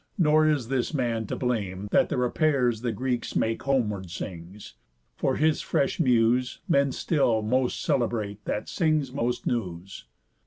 Nor 0.17 0.47
is 0.49 0.69
this 0.69 0.95
man 0.95 1.27
to 1.27 1.35
blame, 1.35 1.87
that 1.91 2.09
the 2.09 2.17
repairs 2.17 2.81
The 2.81 2.91
Greeks 2.91 3.35
make 3.35 3.61
homeward 3.61 4.09
sings; 4.09 4.73
for 5.15 5.35
his 5.35 5.61
fresh 5.61 5.99
muse 5.99 6.59
Men 6.67 6.91
still 6.91 7.43
most 7.43 7.83
celebrate 7.83 8.43
that 8.45 8.67
sings 8.67 9.11
most 9.13 9.45
news. 9.45 10.05